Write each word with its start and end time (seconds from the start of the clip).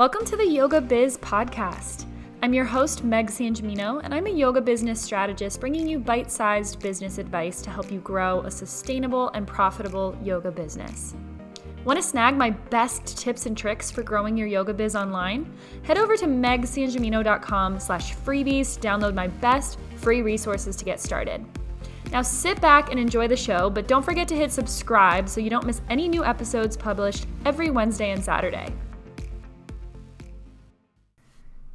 Welcome 0.00 0.24
to 0.28 0.36
the 0.38 0.46
Yoga 0.46 0.80
Biz 0.80 1.18
Podcast. 1.18 2.06
I'm 2.42 2.54
your 2.54 2.64
host, 2.64 3.04
Meg 3.04 3.26
Sangimino, 3.26 4.00
and 4.02 4.14
I'm 4.14 4.26
a 4.26 4.30
yoga 4.30 4.62
business 4.62 4.98
strategist 4.98 5.60
bringing 5.60 5.86
you 5.86 5.98
bite 5.98 6.30
sized 6.30 6.80
business 6.80 7.18
advice 7.18 7.60
to 7.60 7.68
help 7.68 7.92
you 7.92 8.00
grow 8.00 8.40
a 8.40 8.50
sustainable 8.50 9.28
and 9.34 9.46
profitable 9.46 10.16
yoga 10.22 10.50
business. 10.50 11.14
Want 11.84 11.98
to 11.98 12.02
snag 12.02 12.34
my 12.34 12.48
best 12.48 13.18
tips 13.18 13.44
and 13.44 13.54
tricks 13.54 13.90
for 13.90 14.02
growing 14.02 14.38
your 14.38 14.46
yoga 14.46 14.72
biz 14.72 14.96
online? 14.96 15.52
Head 15.82 15.98
over 15.98 16.16
to 16.16 16.24
megsangimino.com 16.24 17.78
slash 17.78 18.14
freebies 18.14 18.76
to 18.76 18.88
download 18.88 19.12
my 19.12 19.26
best 19.26 19.78
free 19.96 20.22
resources 20.22 20.76
to 20.76 20.86
get 20.86 20.98
started. 20.98 21.44
Now 22.10 22.22
sit 22.22 22.58
back 22.62 22.90
and 22.90 22.98
enjoy 22.98 23.28
the 23.28 23.36
show, 23.36 23.68
but 23.68 23.86
don't 23.86 24.02
forget 24.02 24.28
to 24.28 24.34
hit 24.34 24.50
subscribe 24.50 25.28
so 25.28 25.42
you 25.42 25.50
don't 25.50 25.66
miss 25.66 25.82
any 25.90 26.08
new 26.08 26.24
episodes 26.24 26.74
published 26.74 27.26
every 27.44 27.68
Wednesday 27.68 28.12
and 28.12 28.24
Saturday. 28.24 28.72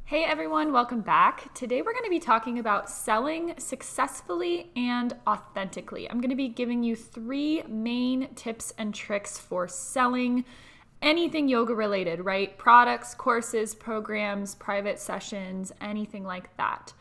Hey 0.08 0.22
everyone, 0.22 0.72
welcome 0.72 1.00
back. 1.00 1.52
Today 1.52 1.82
we're 1.82 1.92
going 1.92 2.04
to 2.04 2.10
be 2.10 2.20
talking 2.20 2.60
about 2.60 2.88
selling 2.88 3.54
successfully 3.58 4.70
and 4.76 5.16
authentically. 5.26 6.08
I'm 6.08 6.20
going 6.20 6.30
to 6.30 6.36
be 6.36 6.46
giving 6.46 6.84
you 6.84 6.94
three 6.94 7.64
main 7.66 8.32
tips 8.36 8.72
and 8.78 8.94
tricks 8.94 9.36
for 9.36 9.66
selling 9.66 10.44
anything 11.02 11.48
yoga 11.48 11.74
related, 11.74 12.24
right? 12.24 12.56
Products, 12.56 13.16
courses, 13.16 13.74
programs, 13.74 14.54
private 14.54 15.00
sessions, 15.00 15.72
anything 15.80 16.22
like 16.22 16.56
that. 16.56 16.92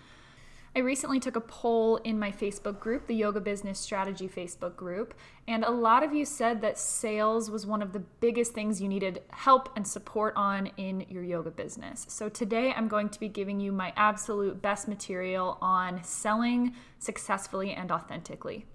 I 0.77 0.81
recently 0.81 1.21
took 1.21 1.37
a 1.37 1.41
poll 1.41 1.95
in 2.03 2.19
my 2.19 2.33
Facebook 2.33 2.81
group, 2.81 3.07
the 3.07 3.15
Yoga 3.15 3.39
Business 3.39 3.79
Strategy 3.79 4.27
Facebook 4.27 4.75
group, 4.75 5.13
and 5.47 5.63
a 5.63 5.71
lot 5.71 6.03
of 6.03 6.13
you 6.13 6.25
said 6.25 6.59
that 6.61 6.77
sales 6.77 7.49
was 7.49 7.65
one 7.65 7.81
of 7.81 7.93
the 7.93 8.01
biggest 8.19 8.51
things 8.51 8.81
you 8.81 8.89
needed 8.89 9.21
help 9.29 9.69
and 9.77 9.87
support 9.87 10.33
on 10.35 10.67
in 10.75 11.05
your 11.07 11.23
yoga 11.23 11.49
business. 11.49 12.05
So 12.09 12.27
today 12.27 12.73
I'm 12.75 12.89
going 12.89 13.07
to 13.07 13.19
be 13.21 13.29
giving 13.29 13.61
you 13.61 13.71
my 13.71 13.93
absolute 13.95 14.61
best 14.61 14.89
material 14.89 15.57
on 15.61 16.03
selling 16.03 16.75
successfully 16.99 17.71
and 17.71 17.89
authentically. 17.89 18.65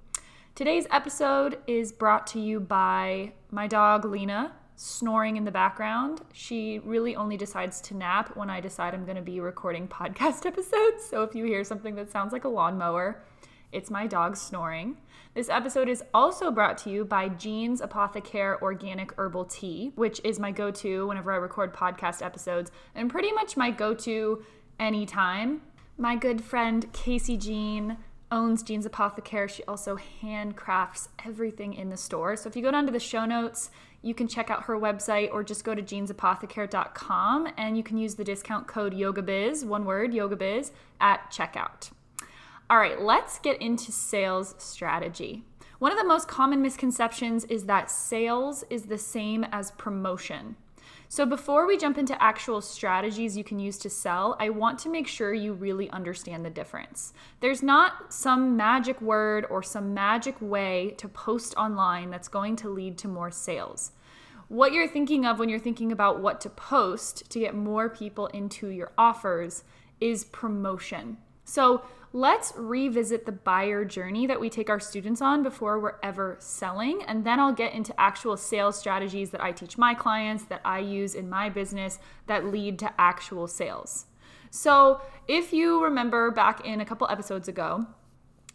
Today's 0.55 0.87
episode 0.91 1.59
is 1.67 1.93
brought 1.93 2.27
to 2.29 2.41
you 2.41 2.61
by 2.61 3.33
my 3.51 3.67
dog 3.67 4.07
Lena 4.07 4.53
snoring 4.81 5.37
in 5.37 5.45
the 5.45 5.51
background. 5.51 6.23
She 6.33 6.79
really 6.79 7.15
only 7.15 7.37
decides 7.37 7.83
to 7.83 7.95
nap 7.95 8.35
when 8.35 8.49
I 8.49 8.61
decide 8.61 8.95
I'm 8.95 9.05
going 9.05 9.17
to 9.17 9.23
be 9.23 9.39
recording 9.39 9.87
podcast 9.89 10.47
episodes. 10.47 11.05
So 11.05 11.23
if 11.23 11.35
you 11.35 11.45
hear 11.45 11.65
something 11.65 11.95
that 11.97 12.11
sounds 12.11 12.33
like 12.33 12.45
a 12.45 12.49
lawnmower, 12.49 13.23
it's 13.73 13.91
my 13.91 14.07
dog 14.07 14.39
snoring. 14.39 14.97
This 15.35 15.51
episode 15.51 15.91
is 15.91 16.03
also 16.15 16.51
brought 16.51 16.79
to 16.79 16.91
you 16.91 17.05
by 17.05 17.29
Jean's 17.29 17.83
Apothecare 17.83 18.59
Organic 18.63 19.13
Herbal 19.19 19.45
Tea, 19.45 19.93
which 19.97 20.19
is 20.25 20.41
my 20.41 20.51
go 20.51 20.71
to 20.71 21.07
whenever 21.07 21.31
I 21.31 21.37
record 21.37 21.75
podcast 21.75 22.25
episodes 22.25 22.73
and 22.95 23.11
pretty 23.11 23.33
much 23.33 23.59
my 23.59 23.71
go 23.71 23.93
to 23.93 24.43
anytime. 24.79 25.61
My 25.99 26.17
good 26.17 26.43
friend 26.43 26.91
Casey 26.95 27.37
Jean 27.37 27.99
owns 28.33 28.63
Jean's 28.63 28.87
Apothecare. 28.87 29.49
She 29.49 29.63
also 29.65 29.99
handcrafts 30.23 31.09
everything 31.25 31.75
in 31.75 31.91
the 31.91 31.97
store. 31.97 32.37
So 32.37 32.49
if 32.49 32.57
you 32.57 32.63
go 32.63 32.71
down 32.71 32.87
to 32.87 32.93
the 32.93 33.01
show 33.01 33.25
notes, 33.25 33.71
you 34.03 34.15
can 34.15 34.29
check 34.29 34.51
out 34.51 34.65
her 34.65 34.79
website 34.79 35.33
or 35.33 35.45
just 35.45 35.65
go 35.65 35.75
to 35.75 35.83
jeansapothecare.com 35.83 37.49
and 37.57 37.77
you 37.77 37.83
can 37.83 37.99
use 37.99 38.15
the 38.15 38.25
discount 38.25 38.67
code 38.67 38.95
YogaBiz, 38.95 39.65
one 39.65 39.85
word, 39.85 40.13
YogaBiz, 40.13 40.71
at 41.01 41.31
checkout. 41.31 41.91
All 42.71 42.79
right, 42.79 43.01
let's 43.01 43.39
get 43.39 43.61
into 43.61 43.93
sales 43.93 44.55
strategy. 44.59 45.45
One 45.81 45.93
of 45.93 45.99
the 45.99 46.05
most 46.05 46.29
common 46.29 46.63
misconceptions 46.63 47.45
is 47.47 47.65
that 47.65 47.91
sales 47.91 48.65
is 48.71 48.85
the 48.85 48.99
same 48.99 49.45
as 49.51 49.71
promotion. 49.73 50.57
So, 51.13 51.27
before 51.27 51.67
we 51.67 51.77
jump 51.77 51.99
into 51.99 52.23
actual 52.23 52.61
strategies 52.61 53.37
you 53.37 53.43
can 53.43 53.59
use 53.59 53.79
to 53.79 53.91
sell, 53.91 54.37
I 54.39 54.51
want 54.51 54.79
to 54.79 54.89
make 54.89 55.09
sure 55.09 55.35
you 55.35 55.53
really 55.53 55.91
understand 55.91 56.45
the 56.45 56.51
difference. 56.51 57.13
There's 57.41 57.65
not 57.65 58.13
some 58.15 58.57
magic 58.57 59.01
word 59.03 59.45
or 59.51 59.61
some 59.61 59.93
magic 59.93 60.37
way 60.41 60.95
to 60.99 61.09
post 61.09 61.57
online 61.57 62.11
that's 62.11 62.29
going 62.29 62.55
to 62.57 62.69
lead 62.69 62.97
to 62.99 63.09
more 63.09 63.33
sales. 63.33 63.91
What 64.47 64.73
you're 64.73 64.87
thinking 64.87 65.27
of 65.27 65.41
when 65.41 65.49
you're 65.49 65.59
thinking 65.59 65.91
about 65.91 66.21
what 66.21 66.41
to 66.43 66.49
post 66.49 67.29
to 67.31 67.41
get 67.41 67.57
more 67.57 67.89
people 67.89 68.29
into 68.29 68.69
your 68.69 68.93
offers 68.97 69.65
is 70.01 70.23
promotion. 70.27 71.17
So, 71.51 71.83
let's 72.13 72.53
revisit 72.57 73.27
the 73.27 73.33
buyer 73.33 73.85
journey 73.85 74.25
that 74.29 74.39
we 74.39 74.49
take 74.49 74.71
our 74.71 74.79
students 74.79 75.21
on 75.21 75.43
before 75.43 75.81
we're 75.81 75.97
ever 76.01 76.37
selling. 76.39 77.03
And 77.09 77.25
then 77.25 77.41
I'll 77.41 77.53
get 77.53 77.73
into 77.73 77.99
actual 78.01 78.37
sales 78.37 78.79
strategies 78.79 79.31
that 79.31 79.43
I 79.43 79.51
teach 79.51 79.77
my 79.77 79.93
clients, 79.95 80.45
that 80.45 80.61
I 80.65 80.79
use 80.79 81.17
in 81.17 81.29
my 81.29 81.49
business 81.49 81.99
that 82.29 82.45
lead 82.45 82.79
to 82.79 83.01
actual 83.01 83.49
sales. 83.49 84.07
So, 84.53 85.01
if 85.27 85.53
you 85.53 85.83
remember 85.83 86.31
back 86.31 86.65
in 86.65 86.81
a 86.81 86.85
couple 86.85 87.09
episodes 87.11 87.49
ago, 87.49 87.85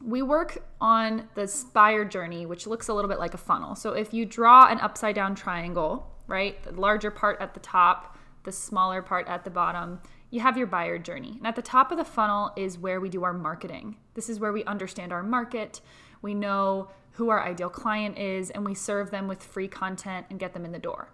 we 0.01 0.21
work 0.21 0.63
on 0.79 1.27
the 1.35 1.53
buyer 1.73 2.05
journey, 2.05 2.45
which 2.45 2.65
looks 2.65 2.87
a 2.87 2.93
little 2.93 3.09
bit 3.09 3.19
like 3.19 3.33
a 3.33 3.37
funnel. 3.37 3.75
So, 3.75 3.91
if 3.91 4.13
you 4.13 4.25
draw 4.25 4.67
an 4.69 4.79
upside 4.79 5.15
down 5.15 5.35
triangle, 5.35 6.07
right, 6.27 6.63
the 6.63 6.71
larger 6.71 7.11
part 7.11 7.41
at 7.41 7.53
the 7.53 7.59
top, 7.59 8.17
the 8.43 8.53
smaller 8.53 9.01
part 9.01 9.27
at 9.27 9.43
the 9.43 9.49
bottom, 9.49 9.99
you 10.35 10.41
have 10.41 10.57
your 10.57 10.67
buyer 10.67 10.99
journey. 10.99 11.35
And 11.37 11.47
at 11.47 11.55
the 11.55 11.61
top 11.61 11.91
of 11.93 11.97
the 11.97 12.03
funnel 12.03 12.51
is 12.57 12.77
where 12.77 12.99
we 12.99 13.07
do 13.07 13.23
our 13.23 13.31
marketing. 13.31 13.95
This 14.15 14.29
is 14.29 14.37
where 14.37 14.51
we 14.51 14.65
understand 14.65 15.13
our 15.13 15.23
market, 15.23 15.79
we 16.21 16.33
know 16.33 16.89
who 17.11 17.29
our 17.29 17.41
ideal 17.41 17.69
client 17.69 18.17
is, 18.17 18.49
and 18.49 18.65
we 18.65 18.73
serve 18.73 19.11
them 19.11 19.29
with 19.29 19.41
free 19.41 19.69
content 19.69 20.25
and 20.29 20.37
get 20.37 20.53
them 20.53 20.65
in 20.65 20.73
the 20.73 20.79
door. 20.79 21.07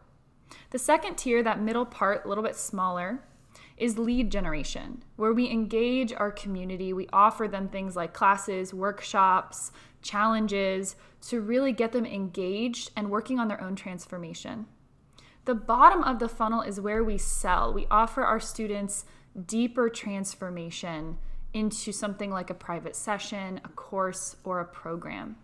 The 0.72 0.80
second 0.80 1.20
tier, 1.20 1.44
that 1.44 1.62
middle 1.62 1.86
part, 1.86 2.26
a 2.26 2.28
little 2.28 2.44
bit 2.44 2.56
smaller, 2.56 3.24
is 3.78 4.00
lead 4.00 4.32
generation, 4.32 5.04
where 5.18 5.34
we 5.34 5.52
engage 5.52 6.12
our 6.14 6.32
community. 6.32 6.92
We 6.92 7.08
offer 7.14 7.48
them 7.48 7.70
things 7.70 7.96
like 7.96 8.14
classes, 8.14 8.74
workshops, 8.74 9.72
challenges 10.02 10.96
to 11.28 11.42
really 11.42 11.74
get 11.74 11.92
them 11.92 12.08
engaged 12.08 12.90
and 12.96 13.12
working 13.12 13.38
on 13.38 13.48
their 13.48 13.62
own 13.62 13.76
transformation. 13.76 14.66
The 15.46 15.56
bottom 15.56 16.04
of 16.04 16.20
the 16.20 16.30
funnel 16.30 16.62
is 16.62 16.80
where 16.80 17.04
we 17.04 17.18
sell. 17.18 17.74
We 17.74 17.88
offer 17.90 18.24
our 18.24 18.40
students 18.40 19.06
deeper 19.46 19.90
transformation 19.90 21.18
into 21.54 21.92
something 21.92 22.30
like 22.32 22.50
a 22.50 22.54
private 22.56 22.96
session, 22.96 23.60
a 23.64 23.70
course, 23.70 24.36
or 24.44 24.60
a 24.60 24.66
program. 24.66 25.38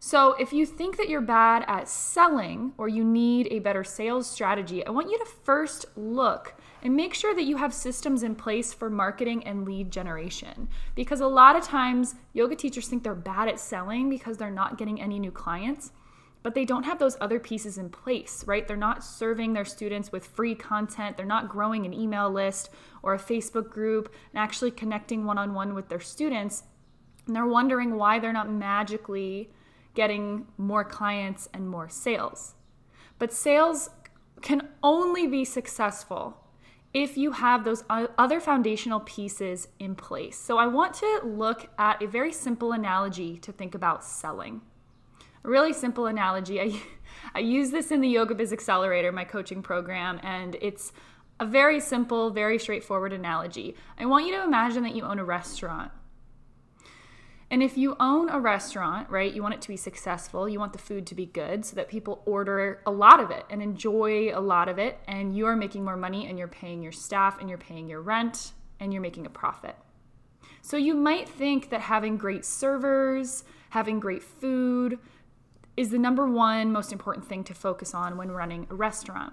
So, 0.00 0.34
if 0.34 0.52
you 0.52 0.64
think 0.64 0.96
that 0.96 1.08
you're 1.08 1.20
bad 1.20 1.64
at 1.66 1.88
selling 1.88 2.72
or 2.78 2.88
you 2.88 3.02
need 3.02 3.48
a 3.50 3.58
better 3.58 3.82
sales 3.82 4.30
strategy, 4.30 4.86
I 4.86 4.90
want 4.90 5.10
you 5.10 5.18
to 5.18 5.26
first 5.42 5.86
look 5.96 6.54
and 6.84 6.94
make 6.94 7.14
sure 7.14 7.34
that 7.34 7.42
you 7.46 7.56
have 7.56 7.74
systems 7.74 8.22
in 8.22 8.36
place 8.36 8.72
for 8.72 8.90
marketing 8.90 9.44
and 9.44 9.64
lead 9.64 9.90
generation. 9.90 10.68
Because 10.94 11.20
a 11.20 11.26
lot 11.26 11.56
of 11.56 11.64
times, 11.64 12.14
yoga 12.32 12.54
teachers 12.54 12.86
think 12.86 13.02
they're 13.02 13.16
bad 13.16 13.48
at 13.48 13.58
selling 13.58 14.08
because 14.08 14.36
they're 14.36 14.50
not 14.50 14.78
getting 14.78 15.00
any 15.00 15.18
new 15.18 15.32
clients 15.32 15.90
but 16.48 16.54
they 16.54 16.64
don't 16.64 16.84
have 16.84 16.98
those 16.98 17.18
other 17.20 17.38
pieces 17.38 17.76
in 17.76 17.90
place, 17.90 18.42
right? 18.46 18.66
They're 18.66 18.74
not 18.74 19.04
serving 19.04 19.52
their 19.52 19.66
students 19.66 20.10
with 20.10 20.24
free 20.24 20.54
content. 20.54 21.18
They're 21.18 21.26
not 21.26 21.50
growing 21.50 21.84
an 21.84 21.92
email 21.92 22.30
list 22.30 22.70
or 23.02 23.12
a 23.12 23.18
Facebook 23.18 23.68
group 23.68 24.10
and 24.32 24.42
actually 24.42 24.70
connecting 24.70 25.26
one 25.26 25.36
on 25.36 25.52
one 25.52 25.74
with 25.74 25.90
their 25.90 26.00
students. 26.00 26.62
And 27.26 27.36
they're 27.36 27.44
wondering 27.44 27.96
why 27.96 28.18
they're 28.18 28.32
not 28.32 28.50
magically 28.50 29.50
getting 29.92 30.46
more 30.56 30.84
clients 30.84 31.50
and 31.52 31.68
more 31.68 31.90
sales. 31.90 32.54
But 33.18 33.30
sales 33.30 33.90
can 34.40 34.68
only 34.82 35.26
be 35.26 35.44
successful 35.44 36.46
if 36.94 37.18
you 37.18 37.32
have 37.32 37.64
those 37.64 37.84
other 37.90 38.40
foundational 38.40 39.00
pieces 39.00 39.68
in 39.78 39.94
place. 39.94 40.38
So 40.38 40.56
I 40.56 40.66
want 40.66 40.94
to 40.94 41.20
look 41.24 41.68
at 41.78 42.02
a 42.02 42.06
very 42.06 42.32
simple 42.32 42.72
analogy 42.72 43.36
to 43.36 43.52
think 43.52 43.74
about 43.74 44.02
selling. 44.02 44.62
A 45.44 45.48
really 45.48 45.72
simple 45.72 46.06
analogy. 46.06 46.60
I, 46.60 46.80
I 47.34 47.40
use 47.40 47.70
this 47.70 47.90
in 47.90 48.00
the 48.00 48.08
Yoga 48.08 48.34
Biz 48.34 48.52
Accelerator, 48.52 49.12
my 49.12 49.24
coaching 49.24 49.62
program, 49.62 50.20
and 50.22 50.56
it's 50.60 50.92
a 51.40 51.46
very 51.46 51.80
simple, 51.80 52.30
very 52.30 52.58
straightforward 52.58 53.12
analogy. 53.12 53.76
I 53.98 54.06
want 54.06 54.26
you 54.26 54.32
to 54.32 54.42
imagine 54.42 54.82
that 54.82 54.94
you 54.94 55.04
own 55.04 55.18
a 55.18 55.24
restaurant. 55.24 55.92
And 57.50 57.62
if 57.62 57.78
you 57.78 57.96
own 57.98 58.28
a 58.28 58.38
restaurant, 58.38 59.08
right, 59.08 59.32
you 59.32 59.42
want 59.42 59.54
it 59.54 59.62
to 59.62 59.68
be 59.68 59.76
successful, 59.76 60.48
you 60.48 60.58
want 60.58 60.74
the 60.74 60.78
food 60.78 61.06
to 61.06 61.14
be 61.14 61.24
good 61.24 61.64
so 61.64 61.76
that 61.76 61.88
people 61.88 62.22
order 62.26 62.82
a 62.84 62.90
lot 62.90 63.20
of 63.20 63.30
it 63.30 63.46
and 63.48 63.62
enjoy 63.62 64.30
a 64.34 64.40
lot 64.40 64.68
of 64.68 64.78
it, 64.78 64.98
and 65.06 65.34
you 65.34 65.46
are 65.46 65.56
making 65.56 65.84
more 65.84 65.96
money 65.96 66.26
and 66.26 66.38
you're 66.38 66.48
paying 66.48 66.82
your 66.82 66.92
staff 66.92 67.40
and 67.40 67.48
you're 67.48 67.56
paying 67.56 67.88
your 67.88 68.02
rent 68.02 68.52
and 68.80 68.92
you're 68.92 69.02
making 69.02 69.24
a 69.24 69.30
profit. 69.30 69.76
So 70.60 70.76
you 70.76 70.94
might 70.94 71.26
think 71.26 71.70
that 71.70 71.80
having 71.80 72.18
great 72.18 72.44
servers, 72.44 73.44
having 73.70 73.98
great 73.98 74.22
food, 74.22 74.98
is 75.78 75.90
the 75.90 75.98
number 75.98 76.26
one 76.26 76.72
most 76.72 76.92
important 76.92 77.24
thing 77.24 77.44
to 77.44 77.54
focus 77.54 77.94
on 77.94 78.16
when 78.16 78.32
running 78.32 78.66
a 78.68 78.74
restaurant. 78.74 79.32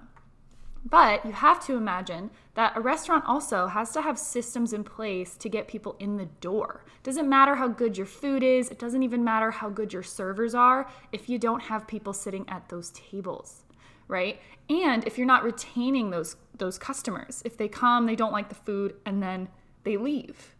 But 0.88 1.26
you 1.26 1.32
have 1.32 1.66
to 1.66 1.76
imagine 1.76 2.30
that 2.54 2.78
a 2.78 2.82
restaurant 2.82 3.24
also 3.26 3.66
has 3.66 3.92
to 3.94 4.02
have 4.04 4.20
systems 4.20 4.72
in 4.72 4.84
place 4.84 5.36
to 5.38 5.50
get 5.50 5.68
people 5.68 5.96
in 5.98 6.18
the 6.18 6.28
door. 6.42 6.86
It 6.98 7.04
doesn't 7.04 7.28
matter 7.28 7.56
how 7.56 7.68
good 7.68 7.98
your 7.98 8.06
food 8.06 8.44
is, 8.44 8.70
it 8.70 8.78
doesn't 8.78 9.02
even 9.02 9.24
matter 9.24 9.50
how 9.50 9.70
good 9.70 9.92
your 9.92 10.04
servers 10.04 10.54
are 10.54 10.88
if 11.12 11.28
you 11.28 11.40
don't 11.40 11.64
have 11.64 11.88
people 11.88 12.14
sitting 12.14 12.48
at 12.48 12.70
those 12.70 12.92
tables. 12.92 13.64
right? 14.08 14.40
And 14.70 15.06
if 15.06 15.18
you're 15.18 15.28
not 15.28 15.44
retaining 15.44 16.10
those 16.10 16.36
those 16.58 16.78
customers, 16.78 17.42
if 17.44 17.58
they 17.58 17.68
come, 17.68 18.06
they 18.06 18.16
don't 18.16 18.32
like 18.32 18.48
the 18.48 18.56
food 18.56 18.96
and 19.06 19.22
then 19.22 19.50
they 19.84 19.98
leave. 19.98 20.56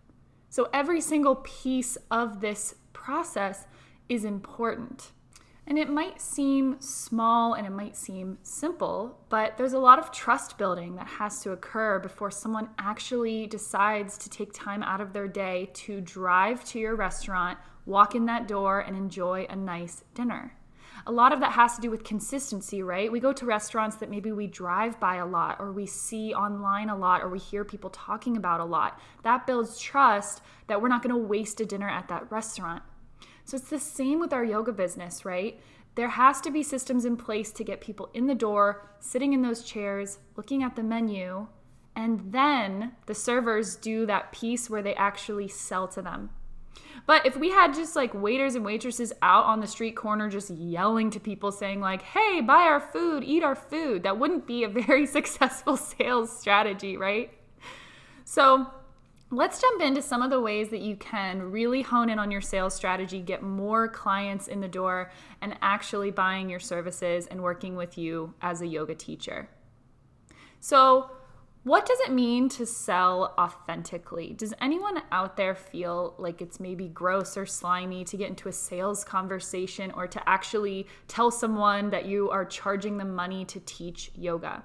So 0.50 0.68
every 0.74 1.00
single 1.00 1.38
piece 1.38 1.98
of 2.12 2.42
this 2.42 2.76
process 2.92 3.66
is 4.10 4.26
important. 4.26 5.12
And 5.67 5.79
it 5.79 5.89
might 5.89 6.21
seem 6.21 6.79
small 6.79 7.56
and 7.56 7.65
it 7.65 7.71
might 7.71 7.97
seem 7.97 8.38
simple, 8.44 9.17
but 9.29 9.57
there's 9.57 9.73
a 9.73 9.79
lot 9.79 9.97
of 9.97 10.12
trust 10.12 10.59
building 10.59 10.95
that 10.95 11.07
has 11.07 11.41
to 11.41 11.53
occur 11.53 11.97
before 11.97 12.29
someone 12.29 12.69
actually 12.77 13.47
decides 13.47 14.15
to 14.19 14.29
take 14.29 14.53
time 14.53 14.83
out 14.83 15.01
of 15.01 15.12
their 15.12 15.27
day 15.27 15.71
to 15.73 16.01
drive 16.01 16.63
to 16.65 16.79
your 16.79 16.95
restaurant, 16.95 17.57
walk 17.88 18.13
in 18.13 18.27
that 18.27 18.47
door, 18.47 18.79
and 18.79 18.95
enjoy 18.95 19.47
a 19.50 19.56
nice 19.56 20.03
dinner. 20.13 20.53
A 21.07 21.12
lot 21.12 21.33
of 21.33 21.39
that 21.39 21.53
has 21.53 21.75
to 21.75 21.81
do 21.81 21.89
with 21.89 22.03
consistency, 22.03 22.83
right? 22.83 23.12
We 23.12 23.19
go 23.19 23.33
to 23.33 23.45
restaurants 23.45 23.95
that 23.97 24.09
maybe 24.09 24.31
we 24.31 24.47
drive 24.47 25.00
by 25.00 25.15
a 25.15 25.25
lot, 25.25 25.57
or 25.59 25.71
we 25.71 25.88
see 25.88 26.33
online 26.33 26.89
a 26.89 26.97
lot, 26.97 27.21
or 27.21 27.29
we 27.29 27.39
hear 27.39 27.65
people 27.65 27.89
talking 27.89 28.38
about 28.38 28.59
a 28.59 28.65
lot. 28.65 29.00
That 29.23 29.47
builds 29.47 29.79
trust 29.79 30.41
that 30.67 30.79
we're 30.79 30.89
not 30.89 31.01
gonna 31.01 31.17
waste 31.17 31.59
a 31.59 31.65
dinner 31.65 31.89
at 31.89 32.07
that 32.09 32.31
restaurant. 32.31 32.83
So 33.44 33.57
it's 33.57 33.69
the 33.69 33.80
same 33.80 34.19
with 34.19 34.33
our 34.33 34.44
yoga 34.44 34.72
business, 34.72 35.25
right? 35.25 35.60
There 35.95 36.10
has 36.10 36.42
to 36.42 36.51
be 36.51 36.63
systems 36.63 37.06
in 37.06 37.16
place 37.16 37.51
to 37.54 37.63
get 37.63 37.80
people 37.80 38.10
in 38.13 38.27
the 38.27 38.36
door, 38.36 38.89
sitting 39.00 39.33
in 39.33 39.42
those 39.42 39.63
chairs, 39.63 40.19
looking 40.36 40.62
at 40.62 40.75
the 40.75 40.83
menu, 40.83 41.48
and 41.95 42.33
then 42.33 42.94
the 43.06 43.16
servers 43.16 43.75
do 43.75 44.06
that 44.06 44.31
piece 44.31 44.69
where 44.69 44.81
they 44.81 44.95
actually 44.95 45.48
sell 45.48 45.88
to 45.89 46.01
them. 46.01 46.31
But 47.07 47.25
if 47.25 47.38
we 47.38 47.51
had 47.51 47.74
just 47.74 47.95
like 47.95 48.13
waiters 48.13 48.56
and 48.56 48.66
waitresses 48.66 49.13
out 49.22 49.45
on 49.45 49.60
the 49.60 49.68
street 49.68 49.95
corner 49.95 50.30
just 50.30 50.50
yelling 50.50 51.12
to 51.12 51.19
people 51.19 51.51
saying 51.51 51.80
like, 51.80 52.01
"Hey, 52.01 52.42
buy 52.42 52.63
our 52.63 52.80
food, 52.80 53.24
eat 53.24 53.44
our 53.44 53.56
food," 53.56 54.04
that 54.04 54.18
wouldn't 54.18 54.48
be 54.48 54.63
a 54.63 54.69
very 54.69 55.06
successful 55.18 55.77
sales 55.77 56.38
strategy, 56.38 56.98
right? 56.98 57.31
So, 58.25 58.68
Let's 59.31 59.60
jump 59.60 59.81
into 59.81 60.04
some 60.04 60.22
of 60.22 60.30
the 60.30 60.39
ways 60.39 60.69
that 60.69 60.81
you 60.81 60.95
can 60.95 61.51
really 61.51 61.81
hone 61.81 62.10
in 62.10 62.19
on 62.19 62.30
your 62.30 62.42
sales 62.42 62.75
strategy, 62.75 63.22
get 63.22 63.42
more 63.42 63.88
clients 63.88 64.48
in 64.48 64.62
the 64.62 64.68
door, 64.68 65.12
and 65.42 65.57
actually 65.63 66.12
buying 66.12 66.48
your 66.48 66.60
services 66.60 67.25
and 67.25 67.42
working 67.42 67.75
with 67.75 67.98
you 67.98 68.36
as 68.44 68.62
a 68.62 68.68
yoga 68.68 68.94
teacher. 68.94 69.50
So, 70.60 71.10
what 71.63 71.88
does 71.88 72.00
it 72.01 72.12
mean 72.12 72.50
to 72.50 72.66
sell 72.68 73.33
authentically? 73.39 74.33
Does 74.33 74.54
anyone 74.62 75.01
out 75.12 75.36
there 75.36 75.56
feel 75.56 76.13
like 76.19 76.39
it's 76.39 76.60
maybe 76.60 76.88
gross 76.88 77.36
or 77.36 77.48
slimy 77.48 78.04
to 78.04 78.18
get 78.18 78.30
into 78.30 78.48
a 78.48 78.54
sales 78.54 79.04
conversation 79.04 79.89
or 79.89 80.06
to 80.06 80.30
actually 80.30 80.86
tell 81.07 81.31
someone 81.31 81.89
that 81.89 82.06
you 82.06 82.30
are 82.30 82.45
charging 82.45 83.00
them 83.00 83.16
money 83.16 83.44
to 83.45 83.60
teach 83.62 84.12
yoga? 84.13 84.63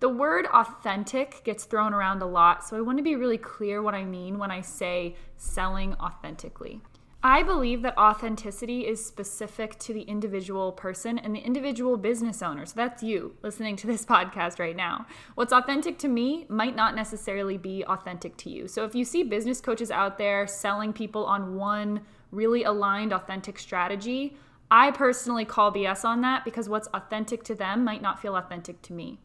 The 0.00 0.08
word 0.08 0.46
authentic 0.46 1.44
gets 1.44 1.64
thrown 1.64 1.92
around 1.92 2.22
a 2.22 2.26
lot, 2.26 2.64
so 2.66 2.74
I 2.74 2.80
want 2.80 2.96
to 2.96 3.04
be 3.04 3.16
really 3.16 3.36
clear 3.36 3.82
what 3.82 3.94
I 3.94 4.06
mean 4.06 4.38
when 4.38 4.50
I 4.50 4.62
say 4.62 5.14
selling 5.36 5.94
authentically. 6.00 6.80
I 7.22 7.42
believe 7.42 7.82
that 7.82 7.98
authenticity 7.98 8.86
is 8.86 9.04
specific 9.04 9.78
to 9.80 9.92
the 9.92 10.00
individual 10.00 10.72
person 10.72 11.18
and 11.18 11.34
the 11.34 11.40
individual 11.40 11.98
business 11.98 12.40
owner. 12.40 12.64
So 12.64 12.72
that's 12.76 13.02
you 13.02 13.34
listening 13.42 13.76
to 13.76 13.86
this 13.86 14.06
podcast 14.14 14.58
right 14.58 14.74
now. 14.74 15.04
What's 15.34 15.52
authentic 15.52 15.98
to 15.98 16.08
me 16.08 16.46
might 16.48 16.74
not 16.74 16.96
necessarily 16.96 17.58
be 17.58 17.84
authentic 17.84 18.38
to 18.38 18.48
you. 18.48 18.68
So 18.68 18.84
if 18.84 18.94
you 18.94 19.04
see 19.04 19.22
business 19.22 19.60
coaches 19.60 19.90
out 19.90 20.16
there 20.16 20.46
selling 20.46 20.94
people 20.94 21.26
on 21.26 21.56
one 21.56 22.00
really 22.30 22.64
aligned, 22.64 23.12
authentic 23.12 23.58
strategy, 23.58 24.34
I 24.70 24.92
personally 24.92 25.44
call 25.44 25.70
BS 25.70 26.06
on 26.06 26.22
that 26.22 26.46
because 26.46 26.70
what's 26.70 26.88
authentic 26.94 27.44
to 27.44 27.54
them 27.54 27.84
might 27.84 28.00
not 28.00 28.22
feel 28.22 28.34
authentic 28.34 28.80
to 28.80 28.94
me. 28.94 29.20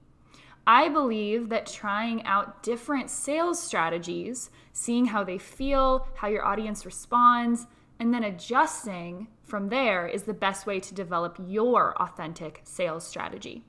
I 0.67 0.89
believe 0.89 1.49
that 1.49 1.67
trying 1.67 2.23
out 2.25 2.63
different 2.63 3.11
sales 3.11 3.61
strategies, 3.61 4.49
seeing 4.73 5.05
how 5.05 5.23
they 5.23 5.37
feel, 5.37 6.07
how 6.15 6.27
your 6.27 6.43
audience 6.43 6.85
responds, 6.85 7.67
and 7.99 8.11
then 8.11 8.23
adjusting 8.23 9.27
from 9.43 9.69
there 9.69 10.07
is 10.07 10.23
the 10.23 10.33
best 10.33 10.65
way 10.65 10.79
to 10.79 10.93
develop 10.93 11.37
your 11.45 11.95
authentic 12.01 12.61
sales 12.63 13.05
strategy. 13.05 13.63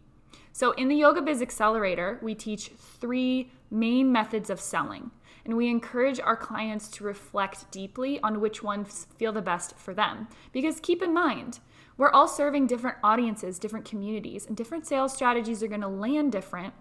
So, 0.52 0.72
in 0.72 0.88
the 0.88 0.96
Yoga 0.96 1.20
Biz 1.20 1.42
Accelerator, 1.42 2.18
we 2.22 2.34
teach 2.34 2.68
three 2.68 3.50
main 3.70 4.10
methods 4.10 4.48
of 4.48 4.58
selling, 4.58 5.10
and 5.44 5.54
we 5.54 5.68
encourage 5.68 6.18
our 6.18 6.36
clients 6.36 6.88
to 6.88 7.04
reflect 7.04 7.70
deeply 7.70 8.18
on 8.20 8.40
which 8.40 8.62
ones 8.62 9.06
feel 9.18 9.32
the 9.32 9.42
best 9.42 9.76
for 9.76 9.92
them. 9.92 10.28
Because 10.52 10.80
keep 10.80 11.02
in 11.02 11.12
mind, 11.12 11.60
we're 11.98 12.10
all 12.10 12.26
serving 12.26 12.68
different 12.68 12.96
audiences, 13.04 13.58
different 13.58 13.84
communities, 13.84 14.46
and 14.46 14.56
different 14.56 14.86
sales 14.86 15.12
strategies 15.12 15.62
are 15.62 15.68
gonna 15.68 15.90
land 15.90 16.32
different 16.32 16.72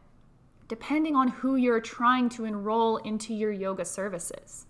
depending 0.67 1.15
on 1.15 1.27
who 1.27 1.55
you're 1.55 1.79
trying 1.79 2.29
to 2.29 2.45
enroll 2.45 2.97
into 2.97 3.33
your 3.33 3.51
yoga 3.51 3.85
services. 3.85 4.65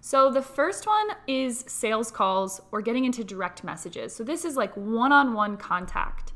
So, 0.00 0.30
the 0.30 0.42
first 0.42 0.86
one 0.86 1.08
is 1.26 1.64
sales 1.66 2.10
calls 2.10 2.60
or 2.72 2.82
getting 2.82 3.06
into 3.06 3.24
direct 3.24 3.64
messages. 3.64 4.14
So, 4.14 4.22
this 4.22 4.44
is 4.44 4.54
like 4.54 4.76
one 4.76 5.12
on 5.12 5.32
one 5.32 5.56
contact. 5.56 6.34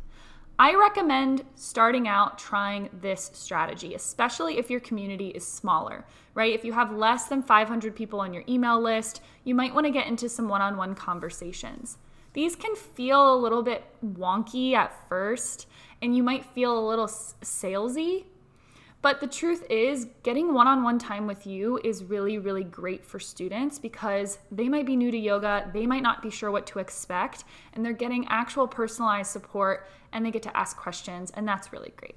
I 0.61 0.75
recommend 0.75 1.45
starting 1.55 2.09
out 2.09 2.37
trying 2.37 2.89
this 3.01 3.31
strategy, 3.33 3.95
especially 3.95 4.59
if 4.59 4.71
your 4.71 4.81
community 4.81 5.29
is 5.29 5.47
smaller, 5.47 6.05
right? 6.35 6.53
If 6.53 6.65
you 6.65 6.73
have 6.73 6.93
less 6.93 7.27
than 7.27 7.43
500 7.43 7.95
people 7.95 8.21
on 8.21 8.35
your 8.35 8.43
email 8.49 8.81
list, 8.81 9.21
you 9.45 9.55
might 9.55 9.73
want 9.73 9.87
to 9.87 9.93
get 9.93 10.09
into 10.09 10.29
some 10.29 10.49
one 10.49 10.61
on 10.61 10.77
one 10.77 10.97
conversations. 10.97 11.99
These 12.33 12.57
can 12.57 12.75
feel 12.75 13.35
a 13.35 13.39
little 13.39 13.63
bit 13.63 13.85
wonky 14.05 14.73
at 14.73 15.09
first, 15.09 15.69
and 16.03 16.17
you 16.17 16.25
might 16.25 16.45
feel 16.45 16.77
a 16.77 16.89
little 16.89 17.07
salesy, 17.07 18.25
but 19.01 19.21
the 19.21 19.27
truth 19.27 19.65
is, 19.71 20.09
getting 20.23 20.53
one 20.53 20.67
on 20.67 20.83
one 20.83 20.99
time 20.99 21.27
with 21.27 21.47
you 21.47 21.79
is 21.85 22.03
really, 22.03 22.39
really 22.39 22.65
great 22.65 23.05
for 23.05 23.21
students 23.21 23.79
because 23.79 24.39
they 24.51 24.69
might 24.69 24.87
be 24.87 24.97
new 24.97 25.11
to 25.11 25.17
yoga, 25.17 25.71
they 25.73 25.87
might 25.87 26.03
not 26.03 26.21
be 26.21 26.31
sure 26.31 26.51
what 26.51 26.67
to 26.69 26.81
expect, 26.81 27.45
and 27.73 27.85
they're 27.85 27.93
getting 27.93 28.27
actual 28.29 28.67
personalized 28.67 29.31
support 29.31 29.87
and 30.13 30.27
they 30.27 30.31
get 30.31 30.43
to 30.43 30.57
ask 30.57 30.77
questions, 30.77 31.31
and 31.35 31.47
that's 31.47 31.73
really 31.73 31.93
great. 31.97 32.17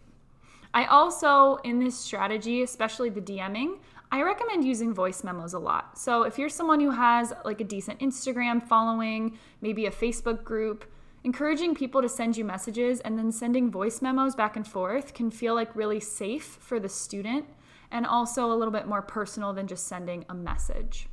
I 0.74 0.86
also, 0.86 1.58
in 1.58 1.80
this 1.80 1.98
strategy, 1.98 2.64
especially 2.64 3.10
the 3.10 3.22
DMing, 3.22 3.78
I 4.12 4.24
recommend 4.24 4.66
using 4.66 4.94
voice 4.94 5.24
memos 5.24 5.54
a 5.54 5.60
lot. 5.60 5.98
So 5.98 6.24
if 6.24 6.38
you're 6.38 6.50
someone 6.50 6.80
who 6.80 6.92
has 6.92 7.34
like 7.46 7.62
a 7.62 7.66
decent 7.66 8.00
Instagram 8.00 8.62
following, 8.62 9.38
maybe 9.62 9.86
a 9.86 9.92
Facebook 9.92 10.44
group, 10.44 10.86
Encouraging 11.24 11.76
people 11.76 12.02
to 12.02 12.10
send 12.10 12.36
you 12.36 12.44
messages 12.44 13.00
and 13.02 13.18
then 13.18 13.32
sending 13.32 13.70
voice 13.70 14.02
memos 14.02 14.36
back 14.36 14.56
and 14.56 14.68
forth 14.68 15.14
can 15.14 15.30
feel 15.30 15.54
like 15.54 15.76
really 15.76 16.00
safe 16.00 16.58
for 16.60 16.80
the 16.80 16.90
student 16.90 17.46
and 17.92 18.08
also 18.08 18.52
a 18.52 18.56
little 18.56 18.72
bit 18.72 18.88
more 18.88 19.04
personal 19.04 19.54
than 19.54 19.68
just 19.68 19.86
sending 19.86 20.26
a 20.30 20.34
message. 20.34 21.08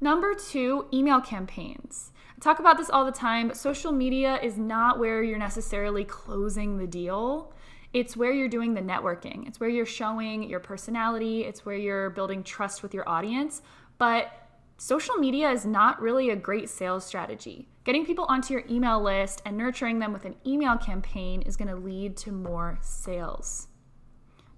Number 0.00 0.34
two, 0.34 0.86
email 0.92 1.20
campaigns. 1.20 2.12
I 2.36 2.40
talk 2.40 2.60
about 2.60 2.78
this 2.78 2.88
all 2.88 3.04
the 3.04 3.12
time, 3.12 3.48
but 3.48 3.56
social 3.58 3.92
media 3.92 4.40
is 4.42 4.56
not 4.56 4.98
where 4.98 5.22
you're 5.22 5.38
necessarily 5.38 6.04
closing 6.04 6.78
the 6.78 6.86
deal. 6.86 7.52
It's 7.92 8.16
where 8.16 8.32
you're 8.32 8.48
doing 8.48 8.72
the 8.72 8.80
networking. 8.80 9.46
It's 9.46 9.60
where 9.60 9.68
you're 9.68 9.84
showing 9.84 10.44
your 10.44 10.60
personality. 10.60 11.44
It's 11.44 11.66
where 11.66 11.76
you're 11.76 12.10
building 12.10 12.42
trust 12.42 12.82
with 12.82 12.94
your 12.94 13.06
audience. 13.06 13.60
But 13.98 14.32
social 14.78 15.16
media 15.16 15.50
is 15.50 15.66
not 15.66 16.00
really 16.00 16.30
a 16.30 16.36
great 16.36 16.70
sales 16.70 17.04
strategy. 17.04 17.68
Getting 17.84 18.06
people 18.06 18.26
onto 18.28 18.54
your 18.54 18.62
email 18.70 19.02
list 19.02 19.42
and 19.44 19.56
nurturing 19.56 19.98
them 19.98 20.12
with 20.12 20.24
an 20.24 20.36
email 20.46 20.76
campaign 20.76 21.42
is 21.42 21.56
going 21.56 21.68
to 21.68 21.74
lead 21.74 22.16
to 22.18 22.30
more 22.30 22.78
sales. 22.80 23.66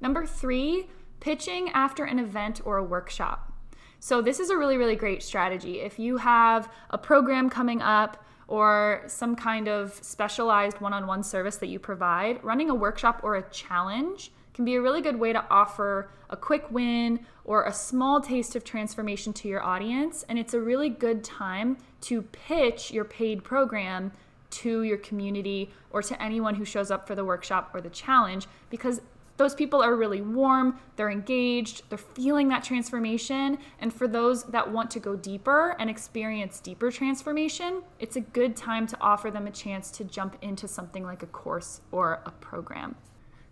Number 0.01 0.27
three, 0.27 0.91
pitching 1.21 1.71
after 1.71 2.05
an 2.05 2.19
event 2.19 2.61
or 2.67 2.77
a 2.77 2.85
workshop. 2.85 3.51
So, 3.99 4.21
this 4.21 4.39
is 4.39 4.51
a 4.51 4.59
really, 4.59 4.77
really 4.77 4.97
great 4.97 5.23
strategy. 5.23 5.81
If 5.81 5.99
you 5.99 6.19
have 6.19 6.71
a 6.91 6.99
program 6.99 7.49
coming 7.49 7.81
up 7.81 8.23
or 8.47 9.03
some 9.07 9.35
kind 9.35 9.69
of 9.69 9.95
specialized 9.95 10.83
one 10.83 10.93
on 10.93 11.07
one 11.07 11.23
service 11.23 11.57
that 11.57 11.69
you 11.69 11.79
provide, 11.79 12.45
running 12.45 12.69
a 12.69 12.75
workshop 12.75 13.21
or 13.23 13.37
a 13.37 13.49
challenge 13.49 14.31
can 14.53 14.67
be 14.67 14.75
a 14.75 14.83
really 14.83 15.01
good 15.01 15.19
way 15.19 15.33
to 15.33 15.43
offer 15.51 16.11
a 16.29 16.37
quick 16.37 16.71
win 16.71 17.25
or 17.45 17.65
a 17.65 17.73
small 17.73 18.21
taste 18.21 18.57
of 18.57 18.65
transformation 18.65 19.33
to 19.35 19.49
your 19.49 19.63
audience. 19.63 20.25
And 20.29 20.39
it's 20.39 20.55
a 20.55 20.61
really 20.61 20.89
good 20.89 21.23
time 21.23 21.77
to 22.03 22.23
pitch 22.23 22.91
your 22.91 23.05
paid 23.05 23.45
program 23.45 24.13
to 24.51 24.83
your 24.83 24.99
community 24.99 25.71
or 25.91 26.03
to 26.03 26.23
anyone 26.23 26.55
who 26.55 26.65
shows 26.65 26.91
up 26.91 27.07
for 27.07 27.15
the 27.15 27.25
workshop 27.25 27.71
or 27.75 27.81
the 27.81 27.91
challenge 27.91 28.47
because 28.71 29.01
those 29.37 29.55
people 29.55 29.83
are 29.83 29.97
really 29.97 30.21
warm, 30.21 30.79
they're 30.95 31.11
engaged, 31.11 31.83
they're 31.89 31.99
feeling 31.99 32.49
that 32.49 32.63
transformation. 32.63 33.59
And 33.81 33.93
for 33.93 34.07
those 34.07 34.45
that 34.45 34.71
want 34.71 34.93
to 34.93 35.01
go 35.01 35.17
deeper 35.17 35.75
and 35.81 35.91
experience 35.91 36.61
deeper 36.61 36.93
transformation, 36.93 37.83
it's 37.99 38.15
a 38.15 38.21
good 38.21 38.55
time 38.55 38.87
to 38.87 38.97
offer 39.01 39.33
them 39.33 39.49
a 39.49 39.51
chance 39.51 39.91
to 39.93 40.05
jump 40.05 40.37
into 40.41 40.69
something 40.69 41.03
like 41.03 41.25
a 41.25 41.27
course 41.27 41.81
or 41.91 42.21
a 42.25 42.31
program. 42.31 42.95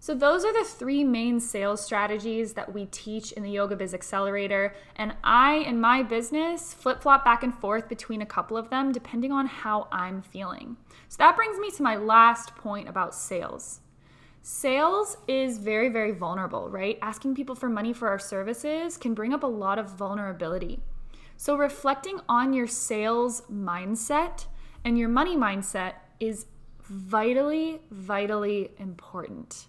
So, 0.02 0.16
those 0.16 0.44
are 0.44 0.52
the 0.52 0.68
three 0.68 1.04
main 1.04 1.38
sales 1.38 1.80
strategies 1.80 2.54
that 2.54 2.74
we 2.74 2.86
teach 2.86 3.30
in 3.30 3.44
the 3.44 3.50
Yoga 3.52 3.76
Biz 3.76 3.94
Accelerator. 3.94 4.74
And 4.96 5.14
I, 5.22 5.58
in 5.58 5.80
my 5.80 6.02
business, 6.02 6.74
flip 6.74 7.00
flop 7.00 7.24
back 7.24 7.44
and 7.44 7.54
forth 7.54 7.88
between 7.88 8.20
a 8.20 8.26
couple 8.26 8.56
of 8.56 8.68
them 8.68 8.90
depending 8.90 9.30
on 9.30 9.46
how 9.46 9.86
I'm 9.92 10.20
feeling. 10.20 10.76
So, 11.08 11.18
that 11.18 11.36
brings 11.36 11.56
me 11.60 11.70
to 11.70 11.84
my 11.84 11.94
last 11.94 12.56
point 12.56 12.88
about 12.88 13.14
sales. 13.14 13.78
Sales 14.42 15.18
is 15.28 15.58
very, 15.58 15.88
very 15.88 16.10
vulnerable, 16.10 16.68
right? 16.68 16.98
Asking 17.00 17.36
people 17.36 17.54
for 17.54 17.68
money 17.68 17.92
for 17.92 18.08
our 18.08 18.18
services 18.18 18.96
can 18.96 19.14
bring 19.14 19.32
up 19.32 19.44
a 19.44 19.46
lot 19.46 19.78
of 19.78 19.88
vulnerability. 19.88 20.80
So, 21.36 21.54
reflecting 21.54 22.18
on 22.28 22.52
your 22.52 22.66
sales 22.66 23.42
mindset 23.42 24.46
and 24.84 24.98
your 24.98 25.08
money 25.08 25.36
mindset 25.36 25.92
is 26.18 26.46
vitally, 26.88 27.82
vitally 27.92 28.72
important. 28.78 29.68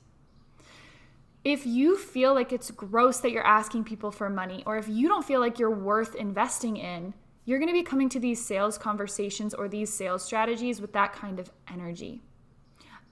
If 1.44 1.66
you 1.66 1.98
feel 1.98 2.34
like 2.34 2.54
it's 2.54 2.72
gross 2.72 3.20
that 3.20 3.32
you're 3.32 3.46
asking 3.46 3.84
people 3.84 4.12
for 4.12 4.30
money, 4.30 4.64
or 4.66 4.78
if 4.78 4.88
you 4.88 5.08
don't 5.08 5.26
feel 5.26 5.40
like 5.40 5.60
you're 5.60 5.70
worth 5.70 6.16
investing 6.16 6.78
in, 6.78 7.14
you're 7.46 7.60
gonna 7.60 7.74
be 7.74 7.84
coming 7.84 8.08
to 8.10 8.20
these 8.20 8.44
sales 8.44 8.78
conversations 8.78 9.54
or 9.54 9.68
these 9.68 9.92
sales 9.92 10.24
strategies 10.24 10.80
with 10.80 10.94
that 10.94 11.14
kind 11.14 11.40
of 11.40 11.52
energy 11.72 12.22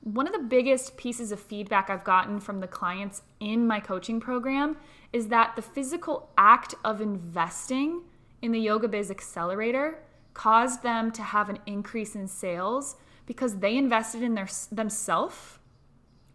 one 0.03 0.25
of 0.25 0.33
the 0.33 0.39
biggest 0.39 0.97
pieces 0.97 1.31
of 1.31 1.39
feedback 1.39 1.89
I've 1.89 2.03
gotten 2.03 2.39
from 2.39 2.59
the 2.59 2.67
clients 2.67 3.21
in 3.39 3.67
my 3.67 3.79
coaching 3.79 4.19
program 4.19 4.77
is 5.13 5.27
that 5.27 5.55
the 5.55 5.61
physical 5.61 6.29
act 6.37 6.73
of 6.83 7.01
investing 7.01 8.01
in 8.41 8.51
the 8.51 8.59
Yoga 8.59 8.87
Biz 8.87 9.11
Accelerator 9.11 9.99
caused 10.33 10.81
them 10.81 11.11
to 11.11 11.21
have 11.21 11.49
an 11.49 11.59
increase 11.67 12.15
in 12.15 12.27
sales 12.27 12.95
because 13.27 13.59
they 13.59 13.77
invested 13.77 14.23
in 14.23 14.33
their 14.33 14.47
themselves. 14.71 15.59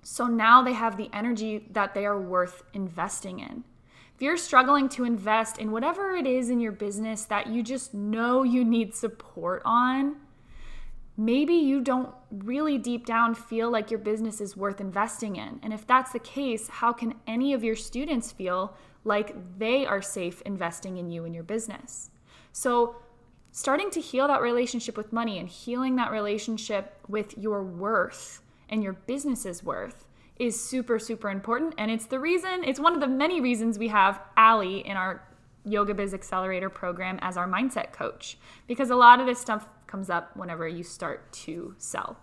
So 0.08 0.28
now 0.28 0.62
they 0.62 0.72
have 0.72 0.96
the 0.96 1.10
energy 1.12 1.66
that 1.72 1.92
they 1.92 2.06
are 2.06 2.20
worth 2.20 2.62
investing 2.72 3.40
in. 3.40 3.64
If 4.14 4.22
you're 4.22 4.36
struggling 4.36 4.88
to 4.90 5.02
invest 5.02 5.58
in 5.58 5.72
whatever 5.72 6.14
it 6.14 6.28
is 6.28 6.48
in 6.48 6.60
your 6.60 6.70
business 6.70 7.25
that 7.25 7.48
you 7.48 7.64
just 7.64 7.92
know 7.92 8.44
you 8.44 8.64
need 8.64 8.94
support 8.94 9.62
on, 9.64 10.14
maybe 11.16 11.54
you 11.54 11.80
don't 11.80 12.14
really 12.30 12.78
deep 12.78 13.04
down 13.04 13.34
feel 13.34 13.68
like 13.68 13.90
your 13.90 13.98
business 13.98 14.40
is 14.40 14.56
worth 14.56 14.80
investing 14.80 15.34
in. 15.34 15.58
And 15.64 15.72
if 15.72 15.84
that's 15.88 16.12
the 16.12 16.20
case, 16.20 16.68
how 16.68 16.92
can 16.92 17.14
any 17.26 17.52
of 17.52 17.64
your 17.64 17.75
students 17.75 18.30
feel 18.30 18.76
like 19.02 19.34
they 19.58 19.86
are 19.86 20.00
safe 20.00 20.40
investing 20.42 20.98
in 20.98 21.10
you 21.10 21.25
and 21.25 21.34
your 21.34 21.42
business? 21.42 22.10
So, 22.52 22.94
starting 23.50 23.90
to 23.90 24.00
heal 24.00 24.28
that 24.28 24.40
relationship 24.40 24.96
with 24.96 25.12
money 25.12 25.40
and 25.40 25.48
healing 25.48 25.96
that 25.96 26.12
relationship 26.12 27.00
with 27.08 27.36
your 27.36 27.64
worth 27.64 28.40
and 28.68 28.82
your 28.82 28.94
business's 28.94 29.62
worth 29.62 30.06
is 30.38 30.61
super, 30.62 30.99
super 30.99 31.30
important. 31.30 31.75
And 31.78 31.90
it's 31.90 32.06
the 32.06 32.20
reason, 32.20 32.62
it's 32.64 32.80
one 32.80 32.94
of 32.94 33.00
the 33.00 33.08
many 33.08 33.40
reasons 33.40 33.78
we 33.78 33.88
have 33.88 34.20
Allie 34.37 34.87
in 34.87 34.96
our 34.96 35.23
Yoga 35.64 35.94
Biz 35.94 36.14
Accelerator 36.14 36.70
program 36.70 37.18
as 37.23 37.37
our 37.37 37.49
mindset 37.49 37.92
coach 37.92 38.38
because 38.66 38.90
a 38.90 38.96
lot 38.96 39.20
of 39.20 39.26
this 39.26 39.40
stuff 39.40 39.66
comes 39.87 40.11
up 40.11 40.37
whenever 40.37 40.68
you 40.68 40.82
start 40.82 41.32
to 41.32 41.75
sell. 41.78 42.18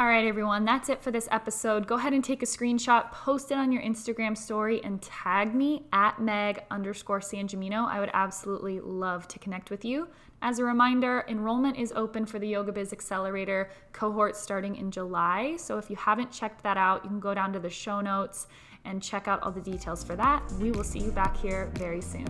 All 0.00 0.08
right, 0.08 0.26
everyone, 0.26 0.64
that's 0.64 0.88
it 0.88 1.00
for 1.00 1.12
this 1.12 1.28
episode. 1.30 1.86
Go 1.86 1.94
ahead 1.94 2.12
and 2.12 2.24
take 2.24 2.42
a 2.42 2.46
screenshot, 2.46 3.12
post 3.12 3.52
it 3.52 3.58
on 3.58 3.70
your 3.70 3.80
Instagram 3.80 4.36
story, 4.36 4.82
and 4.82 5.00
tag 5.00 5.54
me 5.54 5.84
at 5.92 6.20
Meg 6.20 6.64
underscore 6.68 7.20
Sangimino. 7.20 7.86
I 7.86 8.00
would 8.00 8.10
absolutely 8.12 8.80
love 8.80 9.28
to 9.28 9.38
connect 9.38 9.70
with 9.70 9.84
you. 9.84 10.08
As 10.42 10.58
a 10.58 10.64
reminder, 10.64 11.24
enrollment 11.28 11.76
is 11.76 11.92
open 11.94 12.26
for 12.26 12.40
the 12.40 12.48
Yoga 12.48 12.72
Biz 12.72 12.92
Accelerator 12.92 13.70
cohort 13.92 14.34
starting 14.34 14.74
in 14.74 14.90
July. 14.90 15.54
So 15.58 15.78
if 15.78 15.88
you 15.88 15.94
haven't 15.94 16.32
checked 16.32 16.64
that 16.64 16.76
out, 16.76 17.04
you 17.04 17.10
can 17.10 17.20
go 17.20 17.32
down 17.32 17.52
to 17.52 17.60
the 17.60 17.70
show 17.70 18.00
notes 18.00 18.48
and 18.84 19.00
check 19.00 19.28
out 19.28 19.44
all 19.44 19.52
the 19.52 19.60
details 19.60 20.02
for 20.02 20.16
that. 20.16 20.42
We 20.60 20.72
will 20.72 20.82
see 20.82 20.98
you 20.98 21.12
back 21.12 21.36
here 21.36 21.70
very 21.76 22.00
soon. 22.00 22.26